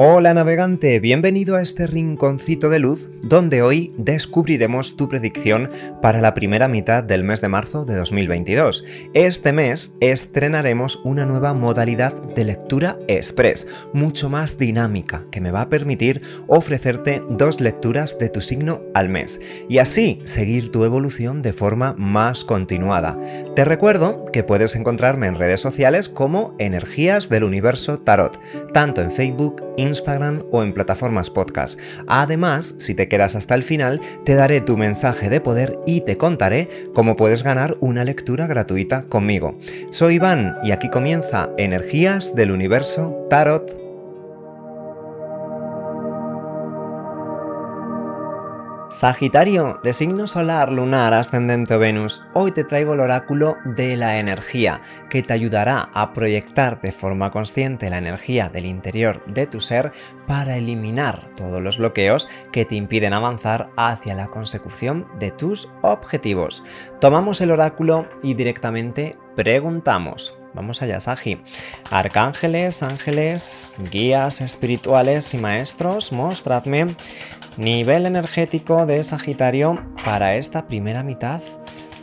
[0.00, 6.34] Hola navegante, bienvenido a este rinconcito de luz donde hoy descubriremos tu predicción para la
[6.34, 8.84] primera mitad del mes de marzo de 2022.
[9.12, 15.62] Este mes estrenaremos una nueva modalidad de lectura express, mucho más dinámica, que me va
[15.62, 21.42] a permitir ofrecerte dos lecturas de tu signo al mes y así seguir tu evolución
[21.42, 23.18] de forma más continuada.
[23.56, 28.38] Te recuerdo que puedes encontrarme en redes sociales como Energías del Universo Tarot,
[28.72, 29.87] tanto en Facebook, Instagram
[30.50, 31.78] o en plataformas podcast.
[32.06, 36.16] Además, si te quedas hasta el final, te daré tu mensaje de poder y te
[36.16, 39.58] contaré cómo puedes ganar una lectura gratuita conmigo.
[39.90, 43.87] Soy Iván y aquí comienza Energías del Universo Tarot
[48.90, 54.18] Sagitario, de signo solar, lunar, ascendente o Venus, hoy te traigo el oráculo de la
[54.18, 54.80] energía,
[55.10, 59.92] que te ayudará a proyectar de forma consciente la energía del interior de tu ser
[60.26, 66.64] para eliminar todos los bloqueos que te impiden avanzar hacia la consecución de tus objetivos.
[66.98, 70.37] Tomamos el oráculo y directamente preguntamos.
[70.54, 71.40] Vamos allá, Sagi.
[71.90, 76.86] Arcángeles, ángeles, guías espirituales y maestros, mostradme
[77.58, 81.40] nivel energético de Sagitario para esta primera mitad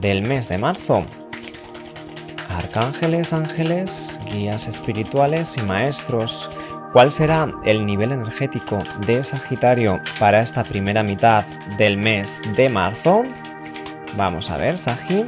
[0.00, 1.04] del mes de marzo.
[2.50, 6.50] Arcángeles, ángeles, guías espirituales y maestros.
[6.92, 11.44] ¿Cuál será el nivel energético de Sagitario para esta primera mitad
[11.78, 13.22] del mes de marzo?
[14.16, 15.24] Vamos a ver, Sagi.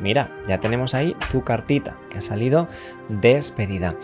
[0.00, 2.68] Mira, ya tenemos ahí tu cartita que ha salido
[3.08, 3.96] despedida.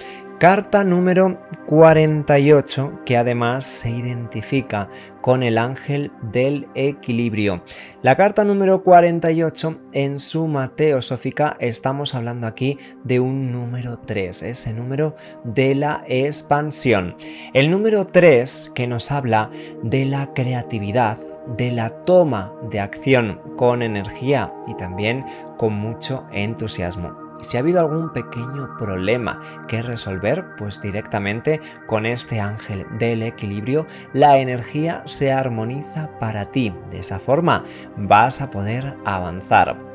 [0.42, 4.88] Carta número 48 que además se identifica
[5.20, 7.62] con el ángel del equilibrio.
[8.02, 14.72] La carta número 48 en suma teosófica estamos hablando aquí de un número 3, ese
[14.72, 17.14] número de la expansión.
[17.54, 19.48] El número 3 que nos habla
[19.84, 25.24] de la creatividad, de la toma de acción con energía y también
[25.56, 27.22] con mucho entusiasmo.
[27.42, 33.86] Si ha habido algún pequeño problema que resolver, pues directamente con este ángel del equilibrio,
[34.12, 36.72] la energía se armoniza para ti.
[36.90, 37.64] De esa forma
[37.96, 39.91] vas a poder avanzar.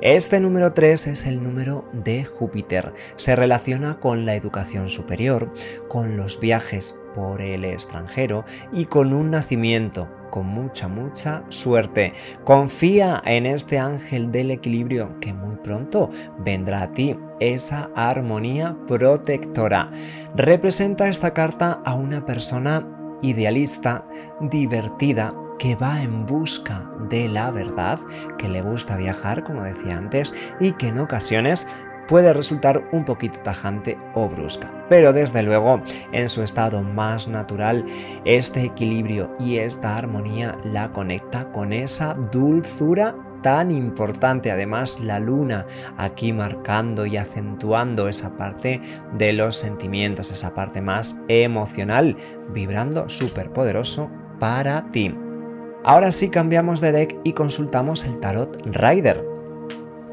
[0.00, 2.92] Este número 3 es el número de Júpiter.
[3.16, 5.52] Se relaciona con la educación superior,
[5.88, 12.12] con los viajes por el extranjero y con un nacimiento con mucha, mucha suerte.
[12.42, 19.92] Confía en este ángel del equilibrio que muy pronto vendrá a ti esa armonía protectora.
[20.34, 22.84] Representa esta carta a una persona
[23.22, 24.08] idealista,
[24.40, 27.98] divertida, que va en busca de la verdad,
[28.38, 31.66] que le gusta viajar, como decía antes, y que en ocasiones
[32.06, 34.70] puede resultar un poquito tajante o brusca.
[34.88, 35.82] Pero desde luego,
[36.12, 37.84] en su estado más natural,
[38.24, 44.50] este equilibrio y esta armonía la conecta con esa dulzura tan importante.
[44.50, 45.66] Además, la luna
[45.96, 48.80] aquí marcando y acentuando esa parte
[49.16, 52.16] de los sentimientos, esa parte más emocional,
[52.52, 55.14] vibrando súper poderoso para ti.
[55.84, 59.24] Ahora sí cambiamos de deck y consultamos el tarot Rider.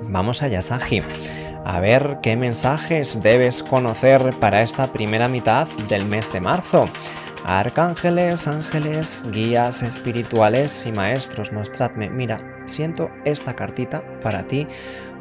[0.02, 1.02] Vamos allá, Sagi
[1.66, 6.90] a ver qué mensajes debes conocer para esta primera mitad del mes de marzo.
[7.46, 12.10] Arcángeles, ángeles, guías espirituales y maestros, mostradme.
[12.10, 14.68] Mira, siento esta cartita para ti.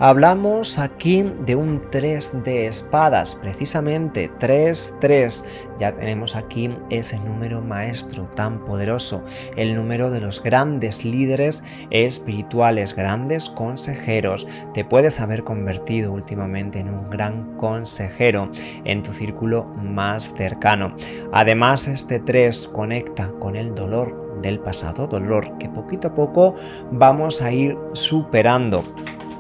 [0.03, 5.45] Hablamos aquí de un 3 de espadas, precisamente 3-3.
[5.79, 9.23] Ya tenemos aquí ese número maestro tan poderoso,
[9.57, 14.49] el número de los grandes líderes espirituales, grandes consejeros.
[14.73, 18.51] Te puedes haber convertido últimamente en un gran consejero
[18.85, 20.95] en tu círculo más cercano.
[21.31, 26.55] Además, este 3 conecta con el dolor del pasado, dolor que poquito a poco
[26.91, 28.83] vamos a ir superando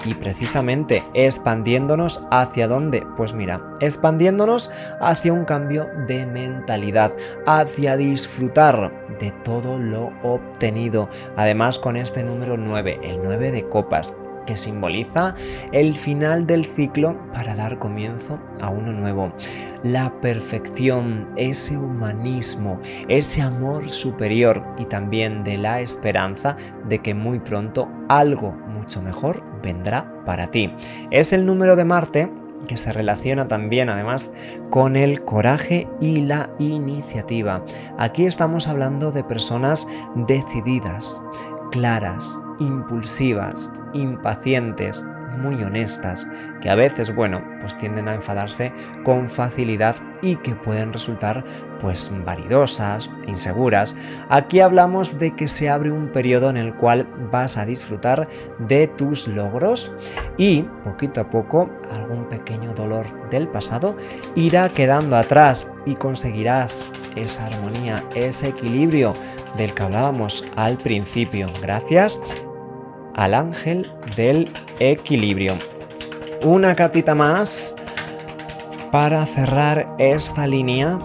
[0.04, 3.06] y precisamente expandiéndonos hacia dónde?
[3.16, 4.70] Pues mira, expandiéndonos
[5.00, 7.12] hacia un cambio de mentalidad,
[7.46, 11.08] hacia disfrutar de todo lo obtenido.
[11.36, 14.16] Además con este número 9, el 9 de copas,
[14.46, 15.34] que simboliza
[15.72, 19.32] el final del ciclo para dar comienzo a uno nuevo.
[19.82, 26.56] La perfección, ese humanismo, ese amor superior y también de la esperanza
[26.86, 30.72] de que muy pronto algo mucho mejor vendrá para ti.
[31.10, 32.30] Es el número de Marte
[32.66, 34.34] que se relaciona también además
[34.70, 37.64] con el coraje y la iniciativa.
[37.98, 41.20] Aquí estamos hablando de personas decididas,
[41.70, 45.04] claras, impulsivas, impacientes,
[45.38, 46.26] muy honestas,
[46.60, 48.72] que a veces, bueno, pues tienden a enfadarse
[49.04, 51.44] con facilidad y que pueden resultar
[51.80, 53.96] pues varidosas, inseguras.
[54.28, 58.28] Aquí hablamos de que se abre un periodo en el cual vas a disfrutar
[58.58, 59.92] de tus logros
[60.36, 63.96] y poquito a poco algún pequeño dolor del pasado
[64.34, 69.12] irá quedando atrás y conseguirás esa armonía, ese equilibrio
[69.56, 71.48] del que hablábamos al principio.
[71.60, 72.20] Gracias
[73.14, 74.48] al ángel del
[74.78, 75.54] equilibrio.
[76.44, 77.74] Una cartita más
[78.90, 80.98] para cerrar esta línea.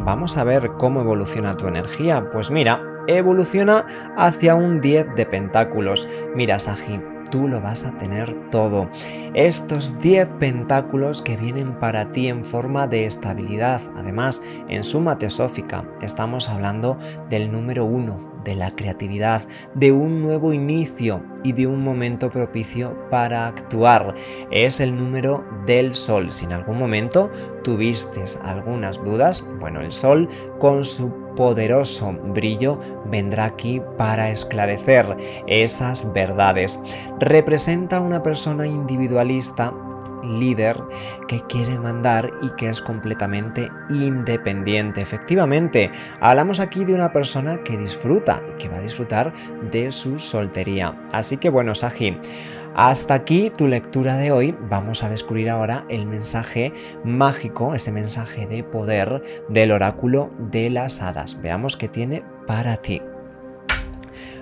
[0.00, 2.30] Vamos a ver cómo evoluciona tu energía.
[2.32, 6.08] Pues mira, evoluciona hacia un 10 de pentáculos.
[6.34, 7.00] Mira, Saji,
[7.34, 8.88] tú lo vas a tener todo.
[9.34, 13.80] Estos 10 pentáculos que vienen para ti en forma de estabilidad.
[13.96, 16.96] Además, en suma teosófica estamos hablando
[17.28, 19.42] del número 1, de la creatividad,
[19.74, 24.14] de un nuevo inicio y de un momento propicio para actuar.
[24.52, 26.30] Es el número del sol.
[26.30, 27.32] Si en algún momento
[27.64, 30.28] tuviste algunas dudas, bueno, el sol
[30.60, 35.16] con su poderoso brillo vendrá aquí para esclarecer
[35.46, 36.80] esas verdades.
[37.18, 39.72] Representa una persona individualista
[40.24, 40.80] líder
[41.28, 45.00] que quiere mandar y que es completamente independiente.
[45.00, 45.90] Efectivamente,
[46.20, 49.32] hablamos aquí de una persona que disfruta, que va a disfrutar
[49.70, 51.00] de su soltería.
[51.12, 52.18] Así que bueno, Saji,
[52.74, 54.54] hasta aquí tu lectura de hoy.
[54.68, 56.72] Vamos a descubrir ahora el mensaje
[57.04, 61.40] mágico, ese mensaje de poder del oráculo de las hadas.
[61.40, 63.00] Veamos qué tiene para ti.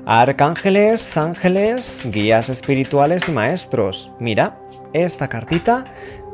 [0.05, 4.11] Arcángeles, ángeles, guías espirituales y maestros.
[4.19, 4.59] Mira,
[4.93, 5.85] esta cartita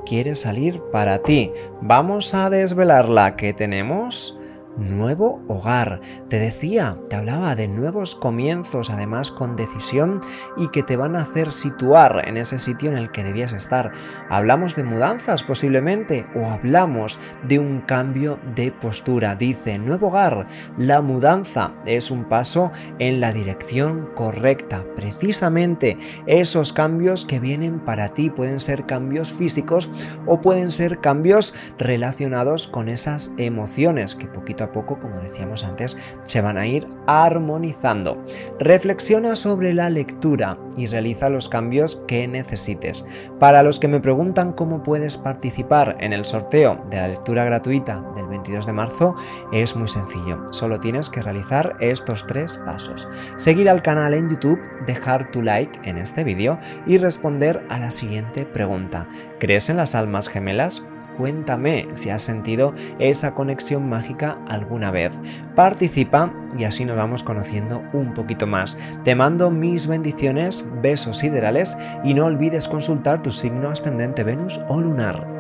[0.07, 1.53] quiere salir para ti.
[1.83, 3.37] Vamos a desvelarla.
[3.37, 4.38] ¿Qué tenemos?
[4.79, 6.01] Nuevo hogar.
[6.29, 10.21] Te decía, te hablaba de nuevos comienzos, además con decisión
[10.57, 13.93] y que te van a hacer situar en ese sitio en el que debías estar.
[14.29, 19.35] Hablamos de mudanzas posiblemente o hablamos de un cambio de postura.
[19.35, 20.47] Dice, nuevo hogar,
[20.77, 24.85] la mudanza es un paso en la dirección correcta.
[24.97, 29.91] Precisamente esos cambios que vienen para ti pueden ser cambios físicos
[30.27, 36.41] o pueden ser cambios relacionados con esas emociones que poquito poco, como decíamos antes, se
[36.41, 38.23] van a ir armonizando.
[38.59, 43.07] Reflexiona sobre la lectura y realiza los cambios que necesites.
[43.39, 48.05] Para los que me preguntan cómo puedes participar en el sorteo de la lectura gratuita
[48.15, 49.17] del 22 de marzo,
[49.53, 50.45] es muy sencillo.
[50.53, 53.09] Solo tienes que realizar estos tres pasos.
[53.37, 56.57] Seguir al canal en YouTube, dejar tu like en este vídeo
[56.87, 59.09] y responder a la siguiente pregunta.
[59.39, 60.83] ¿Crees en las almas gemelas?
[61.19, 65.13] Cuéntame si has sentido esa conexión mágica alguna vez.
[65.57, 68.79] Participa y así nos vamos conociendo un poquito más.
[69.03, 74.81] Te mando mis bendiciones, besos siderales y no olvides consultar tu signo ascendente Venus o
[74.81, 75.38] lunar.